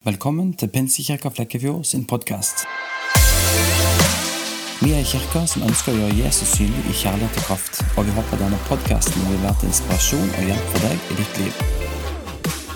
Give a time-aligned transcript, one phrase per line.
[0.00, 2.62] Velkommen til Pinsekirka Flekkefjord sin podkast.
[4.80, 8.08] Vi er en kirke som ønsker å gjøre Jesus synlig i kjærlighet og kraft, og
[8.08, 11.60] vi håper denne podkasten vil være til inspirasjon og hjelp for deg i ditt liv.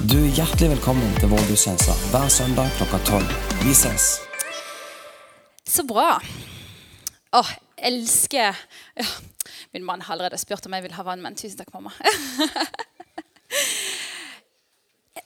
[0.04, 3.32] Du er hjertelig velkommen til vår gudstjeneste hver søndag klokka tolv.
[3.64, 4.10] Vi ses!
[5.64, 6.20] Så bra.
[7.40, 7.56] Åh,
[7.88, 8.52] elsker
[9.72, 11.96] Min mann har allerede spurt om jeg vil ha vann, men tusen takk, mamma.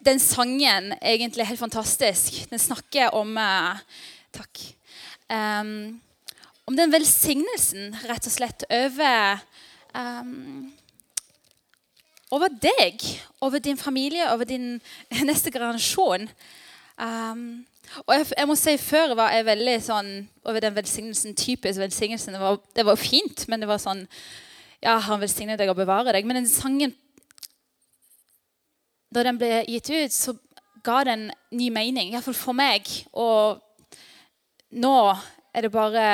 [0.04, 2.44] den sangen egentlig helt fantastisk.
[2.50, 3.80] Den snakker om uh,
[4.32, 4.60] Takk.
[5.28, 6.00] Um,
[6.68, 9.40] om den velsignelsen, rett og slett, over
[9.96, 10.68] um,
[12.28, 13.00] Over deg,
[13.40, 14.74] over din familie, over din
[15.30, 16.28] neste generasjon.
[17.00, 17.64] Um,
[18.04, 20.10] og jeg, jeg, må si Før var jeg veldig sånn
[20.44, 21.36] over den velsignelsen.
[21.38, 22.36] Typisk velsignelsen.
[22.36, 24.04] Det var, det var fint, men det var sånn
[24.84, 26.28] Ja, han velsigner deg og bevarer deg.
[26.28, 26.92] Men den sangen
[29.14, 30.34] da den ble gitt ut, så
[30.84, 32.12] ga den ny mening.
[32.12, 32.88] Iallfall for meg.
[33.16, 33.60] Og
[34.76, 34.98] nå
[35.54, 36.04] er det bare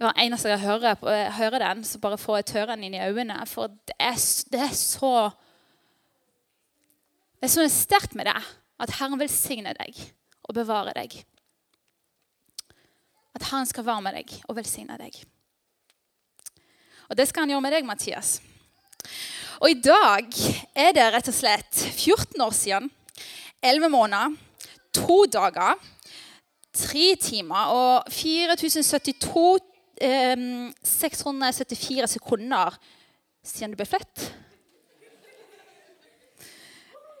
[0.00, 0.96] hver eneste jeg hører,
[1.36, 3.42] hører, den, så bare får jeg tørrene inn i øynene.
[3.48, 4.16] For det er,
[4.52, 5.30] det er så
[7.40, 8.36] Det er så sterkt med det
[8.80, 9.96] at Herren velsigner deg
[10.44, 11.14] og bevarer deg.
[13.34, 15.16] At Herren skal være med deg og velsigne deg.
[17.08, 18.42] Og det skal han gjøre med deg, Mathias.
[19.60, 20.36] Og i dag
[20.72, 22.86] er det rett og slett 14 år siden,
[23.60, 24.36] 11 måneder,
[24.96, 25.74] to dager,
[26.72, 29.42] tre timer og 4072
[30.00, 30.46] eh,
[30.80, 32.78] 674 sekunder
[33.44, 34.30] siden du ble født.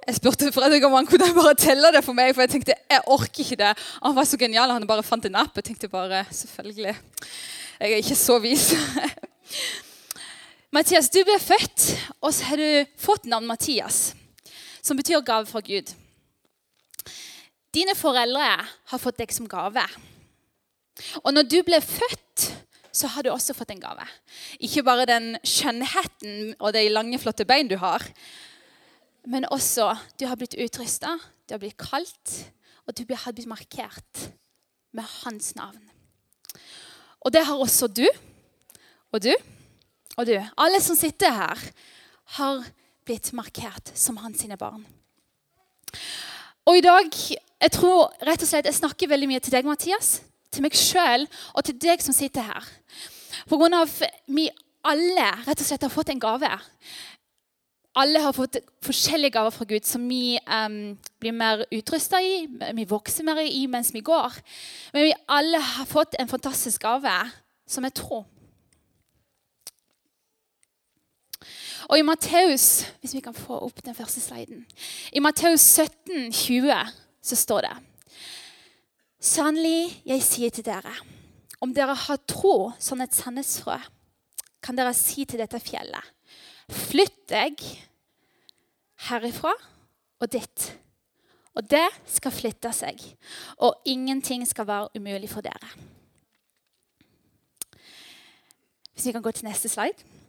[0.06, 3.04] Jeg spurte Fredrik om han kunne bare telle det for meg, for jeg tenkte jeg
[3.04, 3.74] orker ikke det.
[4.00, 5.60] Han var så genial, han bare fant en app.
[5.60, 6.96] Jeg tenkte bare, selvfølgelig.
[7.84, 8.70] Jeg er ikke så vis.
[10.70, 11.88] Mathias, du ble født,
[12.22, 14.12] og så har du fått navn Mathias,
[14.78, 15.90] som betyr gave fra Gud.
[17.74, 18.52] Dine foreldre
[18.92, 19.82] har fått deg som gave.
[21.24, 22.46] Og når du ble født,
[22.94, 24.06] så har du også fått en gave.
[24.62, 28.06] Ikke bare den skjønnheten og de lange, flotte bein du har,
[29.26, 29.90] men også
[30.22, 31.16] du har blitt utrusta,
[31.50, 32.36] du har blitt kalt,
[32.86, 34.28] og du har blitt markert
[34.94, 35.82] med hans navn.
[37.26, 38.06] Og det har også du
[39.10, 39.34] og du
[40.20, 41.60] og du, alle som sitter her,
[42.36, 42.64] har
[43.08, 44.84] blitt markert som hans sine barn.
[46.68, 47.08] Og i dag
[47.60, 50.20] jeg tror rett og slett jeg snakker veldig mye til deg, Mathias,
[50.52, 52.68] til meg sjøl og til deg som sitter her.
[53.48, 53.90] På grunn av
[54.30, 54.48] vi
[54.86, 56.50] alle rett og slett har fått en gave.
[58.00, 62.86] Alle har fått forskjellige gaver fra Gud som vi um, blir mer utrusta i, vi
[62.88, 64.38] vokser mer i mens vi går.
[64.94, 67.16] Men vi alle har fått en fantastisk gave
[67.68, 68.22] som jeg tro.
[71.90, 74.62] Og i Matteus hvis vi kan få opp den første sliden,
[75.12, 76.74] i Matteus 17, 20,
[77.22, 77.76] så står det
[79.20, 80.94] Sannelig, jeg sier til dere,
[81.60, 83.76] om dere har tro som et sandnesfrø,
[84.64, 86.06] kan dere si til dette fjellet,
[86.70, 87.60] flytt deg
[89.10, 89.52] herifra
[90.20, 90.70] og ditt.
[91.58, 93.02] Og det skal flytte seg,
[93.58, 95.74] og ingenting skal være umulig for dere.
[98.94, 100.19] Hvis vi kan gå til neste slide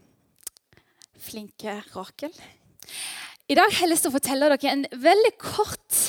[1.21, 2.33] flinke Rakel.
[3.51, 6.01] I dag har jeg lyst til å fortelle dere en veldig kort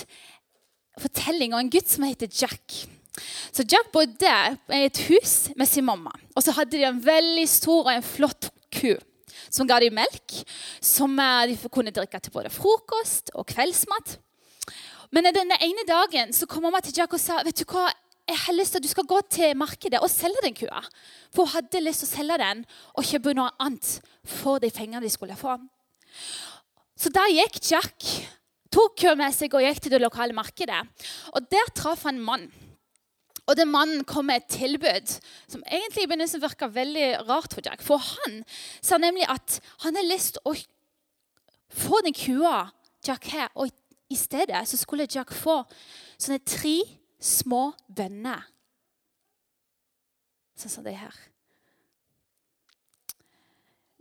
[1.01, 2.83] fortelling om en gutt som heter Jack.
[3.53, 4.35] Så Jack bodde
[4.73, 6.13] i et hus med sin mamma.
[6.37, 8.95] Og så hadde de en veldig stor og en flott ku
[9.53, 10.39] som ga dem melk,
[10.81, 14.17] som eh, de kunne drikke til både frokost og kveldsmat.
[15.13, 17.91] Men den ene dagen så kom mamma til Jack og sa vet du hva,
[18.33, 20.81] jeg har lyst til at du skal gå til markedet og selge den kua.
[21.35, 22.65] For hun hadde lyst til å selge den
[22.97, 23.95] og kjøpe noe annet
[24.41, 25.59] for de pengene de skulle få.
[26.97, 28.09] Så der gikk Jack,
[28.73, 30.81] tok kua med seg og gikk til det lokale markedet.
[31.37, 32.51] Og Der traff han en mann.
[33.51, 35.17] Og den mannen kom med et tilbud
[35.51, 37.83] som egentlig i begynnelsen virka veldig rart for Jack.
[37.83, 38.45] For han
[38.81, 40.55] sa nemlig at han hadde lyst til å
[41.73, 42.71] få den kua
[43.03, 43.73] Jack her, og
[44.13, 45.63] i stedet så skulle Jack få
[46.21, 46.77] sånne tre
[47.23, 48.43] små venner.
[50.59, 51.15] Sånn som det her.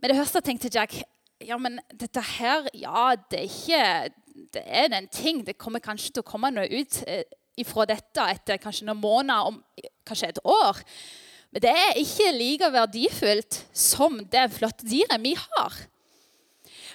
[0.02, 0.98] Med det første tenkte Jack
[1.42, 3.86] ja, men dette her Ja, det er ikke
[4.54, 5.44] Det er en ting.
[5.46, 7.24] Det kommer kanskje til å komme noe ut eh,
[7.60, 9.58] ifra dette etter kanskje noen måneder, om
[10.08, 10.80] kanskje et år.
[11.52, 15.78] Men det er ikke like verdifullt som det flotte dyret vi har.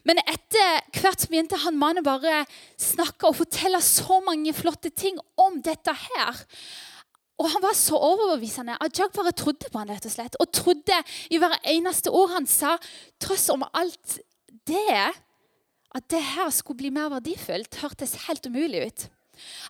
[0.07, 2.45] Men etter hvert så begynte han mannen bare
[2.79, 6.45] snakke og fortelle så mange flotte ting om dette her.
[7.37, 10.39] Og han var så overbevisende at Jack bare trodde på han rett og slett.
[10.41, 12.77] Og trodde i hver eneste ord han sa,
[13.21, 14.21] tross om alt
[14.71, 15.03] det,
[15.97, 19.07] at det her skulle bli mer verdifullt, hørtes helt umulig ut.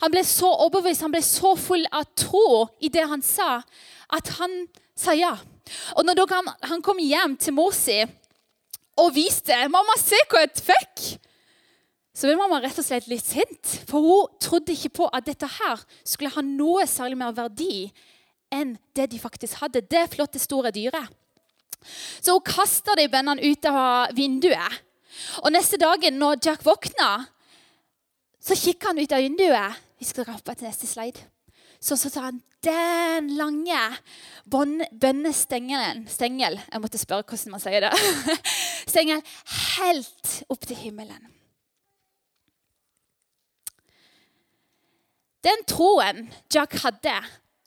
[0.04, 3.58] Han ble så overbevist, han ble så full av tro i det han sa,
[4.14, 4.54] at han
[4.98, 5.34] sa ja.
[5.98, 6.22] Og når
[6.70, 7.98] han kom hjem til mor si
[8.96, 11.18] og viste 'Mamma, se hva jeg fikk!'
[12.16, 13.72] så ble mamma rett og slett litt sint.
[13.84, 17.90] For hun trodde ikke på at dette her skulle ha noe særlig mer verdi
[18.54, 19.84] enn det de faktisk hadde.
[19.84, 21.12] Det flotte, store dyret.
[22.24, 24.80] Så hun kasta de bønnene ut av vinduet.
[25.44, 27.26] Og neste dagen når Jack våkna,
[28.40, 29.84] så kikka han ut av vinduet.
[30.00, 31.20] Vi skal hoppe til neste slide.
[31.76, 33.80] Så, så sa han den lange
[34.50, 37.92] bønnestengelen Jeg måtte spørre hvordan man sier det.
[38.90, 39.22] Stengel
[39.78, 41.32] helt opp til himmelen.
[45.46, 47.14] Den troen Jack hadde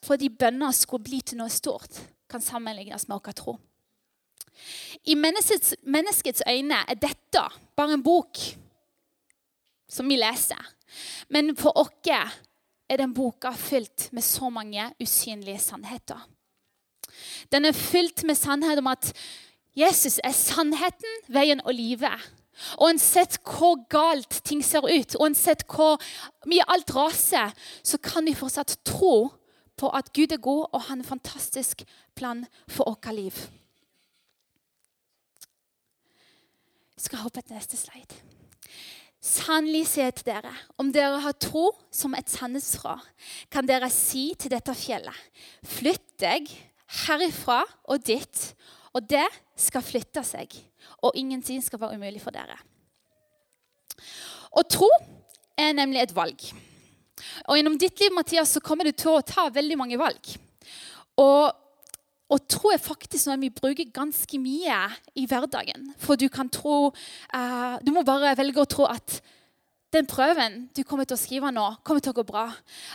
[0.04, 2.00] for at de bønner skulle bli til noe stort,
[2.30, 3.56] kan sammenlignes med vår tro.
[5.08, 7.44] I menneskets, menneskets, øyne er dette
[7.76, 8.40] bare en bok
[9.90, 10.60] som vi leser.
[11.30, 11.96] Men for oss
[12.90, 16.28] er den boka fylt med så mange usynlige sannheter.
[17.52, 19.14] Den er fylt med sannhet om at
[19.78, 22.30] Jesus er sannheten, veien og livet.
[22.78, 26.02] Og Uansett hvor galt ting ser ut, og uansett hvor
[26.50, 27.54] mye alt raser,
[27.84, 29.30] så kan vi fortsatt tro
[29.80, 33.36] på at Gud er god, og har en fantastisk plan for vårt liv.
[37.00, 38.16] Jeg skal hoppe til neste slide.
[39.20, 42.96] Sannelig sier til dere, om dere har tro som et sannhetsfra,
[43.52, 45.16] kan dere si til dette fjellet,
[45.68, 46.48] flytt deg
[47.04, 47.62] herifra
[47.92, 48.44] og dit,
[48.96, 49.28] og det
[49.60, 50.56] skal flytte seg
[51.04, 52.58] og ingenting skal være umulig for dere.
[54.50, 54.90] Å tro
[55.60, 56.44] er nemlig et valg.
[57.48, 60.32] Og Gjennom ditt liv Mathias, så kommer du til å ta veldig mange valg.
[61.20, 61.52] Og,
[62.30, 64.80] og tro er faktisk noe vi bruker ganske mye
[65.18, 65.88] i hverdagen.
[65.98, 69.20] For du kan tro uh, Du må bare velge å tro at
[69.90, 72.46] den prøven du kommer til å skrive nå, kommer til å gå bra.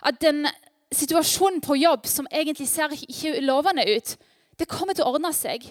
[0.06, 0.46] At den
[0.94, 4.14] situasjonen på jobb som egentlig ser ikke lovende ut,
[4.54, 5.64] det kommer til å ordne seg.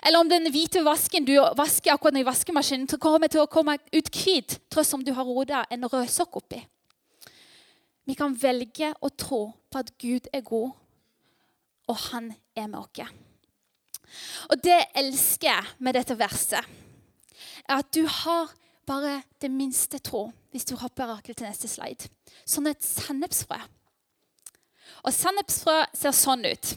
[0.00, 4.08] Eller om den hvite vasken du vasker akkurat i vaskemaskinen, kommer til å komme ut
[4.08, 6.62] hvit tross om du har roda en rød sokk oppi.
[8.08, 10.72] Vi kan velge å tro på at Gud er god,
[11.90, 13.12] og han er med oss.
[14.50, 16.60] Og det jeg elsker med dette verset,
[17.68, 18.52] er at du har
[18.86, 22.10] bare det minste tro, hvis du hopper rakel til neste slide.
[22.44, 23.58] Sånn et sennepsfrø.
[25.06, 26.74] Og sennepsfrø ser sånn ut.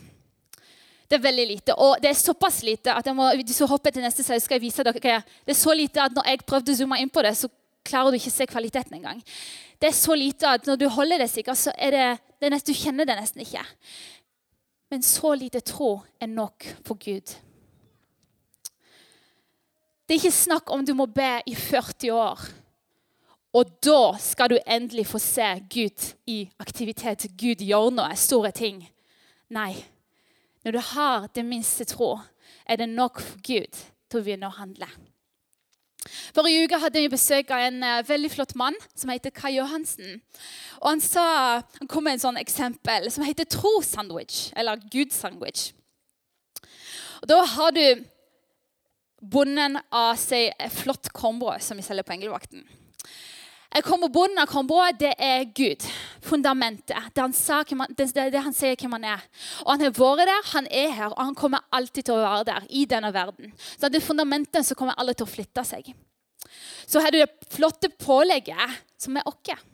[1.05, 1.75] Det er veldig lite.
[1.81, 4.57] Og det er såpass lite at jeg må, hvis du hopper til neste slide, skal
[4.57, 7.13] jeg vise dere hva Det er så lite at når jeg prøvde å zoome inn
[7.13, 7.49] på det, så
[7.85, 9.21] klarer du ikke å se kvaliteten engang.
[9.77, 12.05] Det er så lite at når du holder det sikkert, så er det,
[12.39, 13.61] det er nesten, du kjenner det nesten ikke.
[14.89, 17.35] Men så lite tro er nok for Gud.
[20.05, 22.45] Det er ikke snakk om du må be i 40 år.
[23.55, 27.25] Og da skal du endelig få se Gud i aktivitet.
[27.39, 28.83] Gud gjør noe store ting.
[29.49, 29.73] Nei.
[30.65, 32.17] Når du har det minste tro,
[32.65, 34.89] er det nok for Gud til å begynne å handle.
[36.35, 40.19] Forrige uke hadde vi besøk av en uh, veldig flott mann som heter Kai Johansen.
[40.81, 41.25] Og Han sa,
[41.79, 45.71] han kom med en sånn eksempel som heter tro-sandwich, eller Gud-sandwich.
[47.23, 47.85] Og Da har du
[49.25, 52.65] bonden av seg flott kornbrød som vi selger på Englevakten.
[53.75, 55.83] Jeg kommer Bunnen av kornbrødet, det er Gud.
[56.23, 57.09] Fundamentet.
[57.11, 59.25] Det han, sa, det, det han sier hvem han er.
[59.65, 62.45] Og Han har vært der, han er her, og han kommer alltid til å være
[62.47, 63.51] der i denne verden.
[63.75, 65.91] Så det er fundamentet som kommer alle til å flytte seg.
[66.87, 69.67] Så har du det flotte pålegget, som er oss.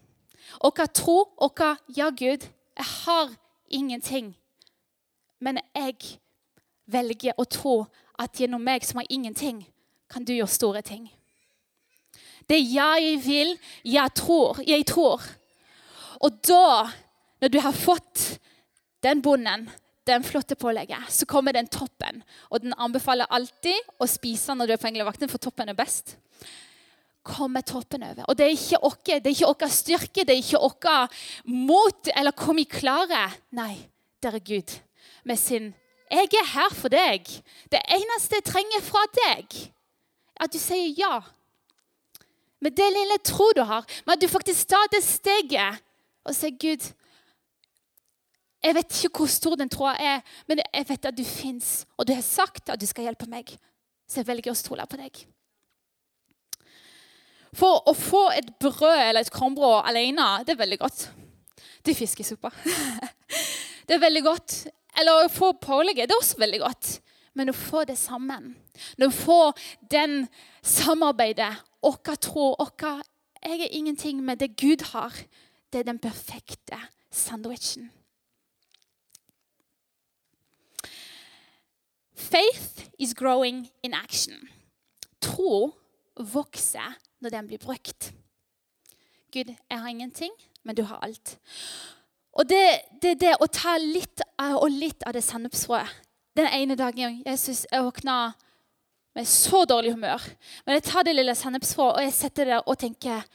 [0.57, 3.29] Vår tro, vår Ja, Gud, jeg har
[3.69, 4.33] ingenting.
[5.39, 6.17] Men jeg
[6.89, 7.85] velger å tro
[8.17, 9.67] at gjennom meg som har ingenting,
[10.09, 11.11] kan du gjøre store ting.
[12.51, 13.53] Det jeg vil,
[13.87, 15.23] jeg tror, jeg tror.
[16.19, 16.89] Og da,
[17.41, 18.25] når du har fått
[19.05, 19.69] den bonden,
[20.07, 22.19] den flotte pålegget, så kommer den toppen.
[22.49, 26.17] Og den anbefaler alltid å spise når du er på englevakten, for toppen er best.
[27.23, 28.25] Kommer toppen over.
[28.27, 31.19] Og det er ikke oss, det er ikke vår styrke, det er ikke vår
[31.53, 33.37] mot eller hvor vi klarer.
[33.55, 33.75] Nei,
[34.21, 34.79] det er Gud
[35.23, 35.73] med sin
[36.11, 37.41] 'Jeg er her for deg'.
[37.71, 39.45] Det eneste jeg trenger fra deg,
[40.35, 41.21] er at du sier ja
[42.61, 45.81] med det lille tro du har, med at du faktisk tar det steget
[46.23, 46.91] og sier, 'Gud,
[48.61, 52.05] jeg vet ikke hvor stor den troa er, men jeg vet at du fins, og
[52.07, 53.49] du har sagt at du skal hjelpe meg,
[54.05, 55.25] så jeg velger å stole på deg.'
[57.51, 61.09] For å få et brød eller et kornbrød alene, det er veldig godt.
[61.83, 62.51] Det er fiskesuppa.
[63.87, 64.53] Det er veldig godt.
[65.01, 66.91] Eller å få pålegget, det er også veldig godt.
[67.33, 68.55] Men å få det sammen,
[68.99, 69.53] å få
[69.91, 70.27] den
[70.61, 73.03] samarbeidet vår tro, vår
[73.41, 75.13] Jeg er ingenting, med det Gud har.
[75.73, 76.77] det er den perfekte
[77.11, 77.91] sandwichen.
[82.13, 84.49] Faith is growing in action.
[85.21, 85.71] Tro
[86.15, 88.13] vokser når den blir brukt.
[89.31, 90.31] Gud, jeg har ingenting,
[90.63, 91.37] men du har alt.
[92.33, 95.87] Og det det, det, å ta litt av, og litt av det sennepsfrøet.
[96.37, 98.33] Den ene dagen Jesus, jeg våkna
[99.15, 100.23] med så dårlig humør.
[100.65, 103.25] Men jeg tar det lille sennepsfrået og jeg setter det der og tenker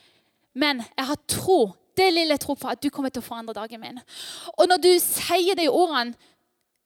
[0.56, 1.74] Men jeg har tro.
[1.96, 4.00] Det lille tror på at du kommer til å forandre dagen min.
[4.56, 6.16] Og når du sier de ordene,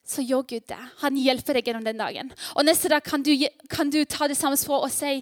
[0.07, 0.79] så gjør Gud det.
[1.03, 2.33] Han hjelper deg gjennom den dagen.
[2.57, 3.31] Og neste dag kan du,
[3.71, 5.13] kan du ta det samme språket og si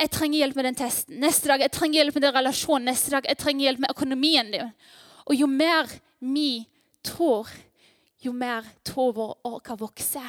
[0.00, 1.18] jeg trenger hjelp med den testen.
[1.22, 2.88] Neste dag jeg trenger hjelp med den relasjonen.
[2.90, 4.72] Neste dag jeg trenger hjelp med økonomien din.
[5.28, 6.64] Og jo mer vi
[7.06, 7.50] tror,
[8.22, 10.22] jo mer troen vår kan vokse.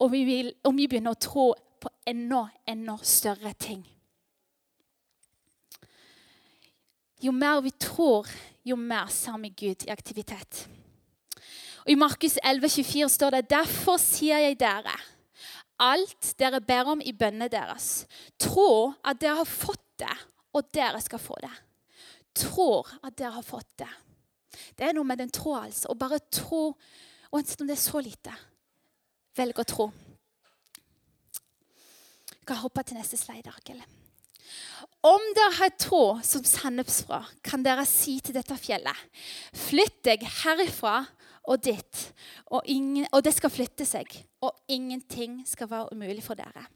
[0.00, 1.46] Og vi, vil, og vi begynner å tro
[1.80, 3.84] på enda, enda større ting.
[7.20, 8.28] Jo mer vi tror,
[8.64, 10.64] jo mer ser vi Gud i aktivitet.
[11.84, 14.96] Og I Markus 11, 24 står det derfor sier jeg dere
[15.80, 18.04] alt dere ber om i bønnene deres.
[18.40, 20.16] Tro at dere har fått det,
[20.52, 21.52] og dere skal få det.
[22.36, 23.90] Tror at dere har fått det.
[24.76, 25.88] Det er noe med den tro, altså.
[25.88, 26.74] Å bare tro,
[27.32, 28.34] uansett om det er så lite.
[29.38, 29.88] Velg å tro.
[32.34, 33.82] Jeg kan hoppe til neste slide, Arkel.
[35.06, 39.06] Om dere har tro som sennepsfrø, kan dere si til dette fjellet
[39.56, 41.04] Flytt deg herifra
[41.48, 42.02] og ditt,
[42.50, 44.10] og, ingen, og det skal flytte seg.
[44.44, 46.66] Og ingenting skal være umulig for dere.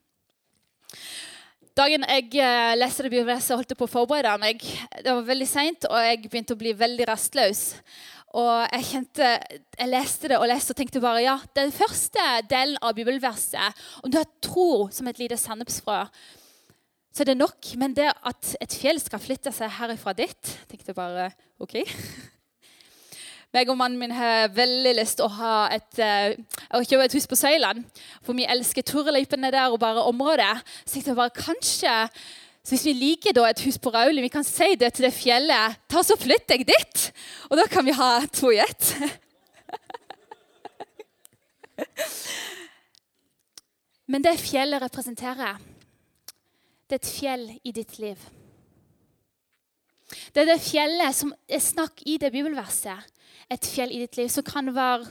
[1.74, 4.62] Dagen jeg uh, leste det bibelverset, holdt jeg på å forberede meg.
[5.02, 7.64] Det var veldig seint, og jeg begynte å bli veldig rastløs.
[8.34, 9.26] Og jeg kjente,
[9.78, 14.10] jeg leste det og leste og tenkte bare ja, den første delen av bibelverset Om
[14.10, 16.00] du har tro som et lite sennepsfrø,
[17.14, 17.70] så er det nok.
[17.78, 21.30] Men det at et fjell skal flytte seg herifra dit, tenkte bare
[21.62, 21.78] OK.
[23.54, 27.28] meg og mannen min har veldig lyst til å ha et, uh, kjøpe et hus
[27.30, 27.84] på Søyland.
[28.26, 30.56] For vi elsker turløypene der og bare området.
[30.82, 31.94] Så tenkte jeg bare kanskje
[32.64, 35.12] så hvis vi liker da et hus på Rauli, vi kan si det til det
[35.12, 37.12] fjellet Ta så Flytt deg dit!
[37.50, 38.84] Og da kan vi ha to i ett.
[44.08, 45.60] Men det fjellet representerer,
[46.88, 48.16] det er et fjell i ditt liv.
[50.32, 52.98] Det er det fjellet som er snakk i det bibelverset.
[53.52, 55.04] Et fjell i ditt liv som kan være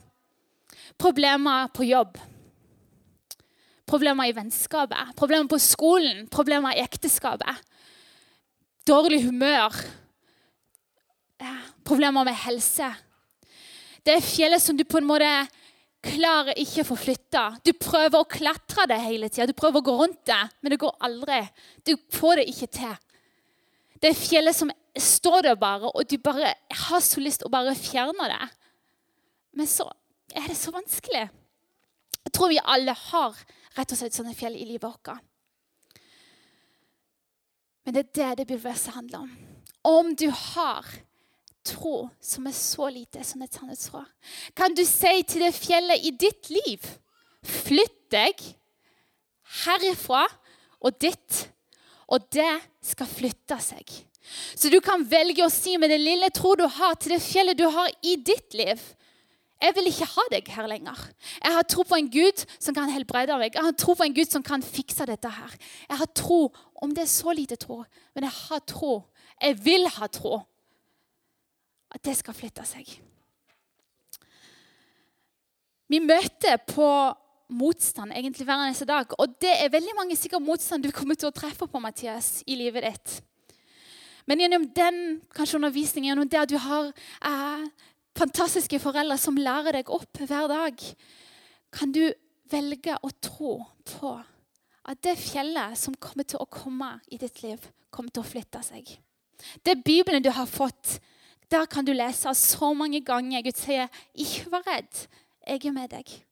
[0.98, 2.18] problemer på jobb.
[3.94, 7.60] Problemer i vennskapet, problemer på skolen, problemer i ekteskapet.
[8.90, 9.76] Dårlig humør.
[11.86, 12.88] Problemer med helse.
[14.02, 15.30] Det er fjellet som du på en måte
[16.04, 17.44] klarer ikke å få flytta.
[17.64, 20.82] Du prøver å klatre det hele tida, du prøver å gå rundt det, men det
[20.82, 21.40] går aldri.
[21.86, 22.98] Du får det ikke til.
[24.02, 26.56] Det er fjellet som står der bare, og du bare
[26.90, 28.50] har så lyst å bare fjerne det.
[29.56, 29.88] Men så
[30.34, 31.28] er det så vanskelig.
[32.34, 33.36] Jeg tror vi alle har
[33.78, 35.20] rett og slett sånne fjell i livet vårt.
[37.86, 39.36] Men det er det det bibelverset handler om.
[39.86, 40.88] Om du har
[41.62, 44.02] tro som er så lite som et sannhetsfrå,
[44.58, 46.90] kan du si til det fjellet i ditt liv
[47.44, 48.40] Flytt deg
[49.66, 50.24] herifra
[50.82, 51.42] og ditt
[52.08, 53.84] og det skal flytte seg.
[54.56, 57.60] Så du kan velge å si med det lille tro du har til det fjellet
[57.60, 58.82] du har i ditt liv
[59.64, 61.00] Jeg vil ikke ha deg her lenger.
[61.40, 63.56] Jeg har tro på en Gud som kan helbrede deg.
[63.56, 65.56] Jeg har tro på en Gud som kan fikse dette her.
[65.88, 66.42] Jeg har tro,
[66.84, 67.84] om det er så lite tro,
[68.16, 68.94] men jeg har tro.
[69.40, 70.42] Jeg vil ha tro.
[71.94, 72.90] At det skal flytte seg.
[75.88, 76.90] Vi møter på
[77.54, 79.14] motstand egentlig hver eneste dag.
[79.20, 82.58] Og det er veldig mange sikkert motstand du kommer til å treffe på Mathias, i
[82.60, 83.22] livet ditt.
[84.26, 85.00] Men gjennom den
[85.36, 86.92] kanskje undervisningen, gjennom det at du har
[87.28, 87.66] eh,
[88.18, 90.84] fantastiske foreldre som lærer deg opp hver dag,
[91.74, 92.06] kan du
[92.52, 93.56] velge å tro
[93.96, 94.14] på
[94.84, 98.62] at det fjellet som kommer til å komme i ditt liv, kommer til å flytte
[98.66, 98.90] seg.
[99.64, 101.00] Det Bibelen du har fått,
[101.50, 105.08] der kan du lese så mange ganger Gud sier 'Ikke vær redd,
[105.48, 106.24] jeg er med deg'.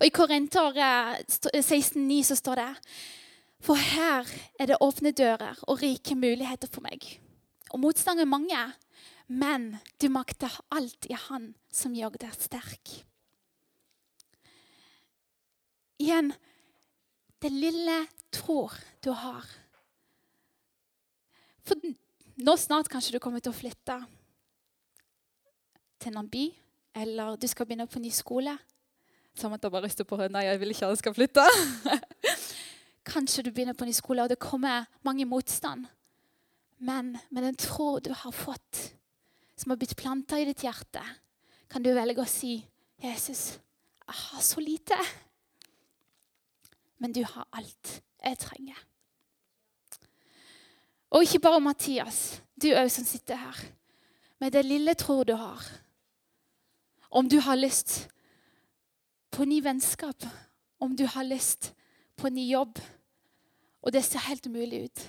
[0.00, 2.74] Og I Korinter 16,9 eh, så står det
[3.62, 4.26] For her
[4.58, 7.20] er det åpne dører og rike muligheter for meg.
[7.70, 8.58] Og motstand er mange,
[9.26, 12.94] men du makter alt i Han som gjør deg sterk.
[16.02, 16.32] Igjen
[17.42, 17.98] det lille
[18.30, 19.46] tror du har.
[21.66, 21.78] For
[22.42, 23.96] nå snart kanskje du kommer til å flytte
[26.02, 26.44] til en by,
[26.98, 28.54] eller du skal begynne på ny skole.
[29.38, 30.44] Samantha bare rister på hodet.
[30.44, 31.44] Jeg vil ikke at han skal flytte.
[33.12, 35.86] Kanskje du begynner på ny skole, og det kommer mange motstand.
[36.78, 38.92] Men med den tro du har fått,
[39.62, 41.02] som har blitt planta i ditt hjerte,
[41.70, 42.64] kan du velge å si,
[42.98, 43.58] 'Jesus,
[44.06, 44.98] jeg har så lite,
[46.98, 48.82] men du har alt jeg trenger.'
[51.12, 53.56] Og ikke bare Mathias, du òg som sitter her,
[54.40, 55.62] med det lille tro du har.
[57.10, 58.08] Om du har lyst
[59.30, 60.24] på ny vennskap,
[60.80, 61.74] om du har lyst
[62.16, 62.80] på ny jobb,
[63.82, 65.08] og det ser helt umulig ut.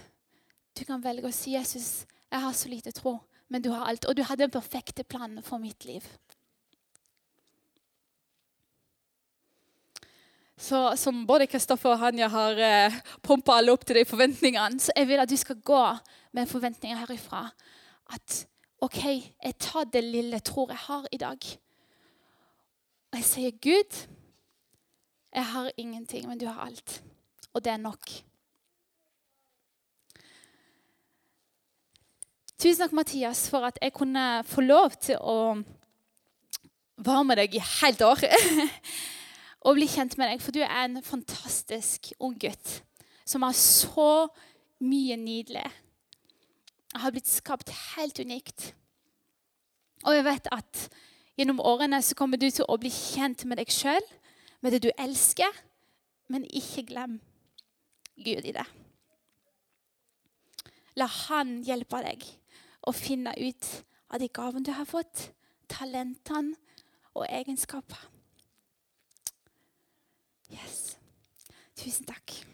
[0.78, 3.20] Du kan velge å si, 'Jesus, jeg har så lite tro,
[3.50, 6.04] men du har alt.' Og du har den perfekte planen for mitt liv.
[10.58, 14.92] Så Som både Kristoffer og Hanja har eh, pumpa alle opp til de forventningene, så
[14.96, 15.84] jeg vil at du skal gå
[16.32, 17.50] med forventninger herifra.
[18.14, 18.46] At
[18.80, 19.04] OK,
[19.44, 21.38] jeg tar det lille tror jeg har i dag.
[23.12, 24.08] Og jeg sier, 'Gud,
[25.34, 27.04] jeg har ingenting, men du har alt.'
[27.54, 28.10] Og det er nok.
[32.64, 35.58] Tusen takk, Mathias, for at jeg kunne få lov til å
[37.04, 38.22] være med deg i helt år.
[39.68, 42.78] og bli kjent med deg, for du er en fantastisk ung gutt
[43.28, 44.30] som har så
[44.80, 45.66] mye nydelig.
[46.94, 48.70] Jeg har blitt skapt helt unikt.
[50.08, 50.84] Og jeg vet at
[51.36, 54.08] gjennom årene så kommer du til å bli kjent med deg sjøl,
[54.64, 55.52] med det du elsker,
[56.32, 57.20] men ikke glem
[58.24, 58.66] Gud i det.
[60.96, 62.24] La Han hjelpe deg
[62.84, 63.70] å finne ut
[64.10, 65.30] av de gavene du har fått,
[65.72, 66.56] talentene
[67.14, 68.10] og egenskaper.
[70.54, 70.98] Yes.
[71.80, 72.53] Tusen takk.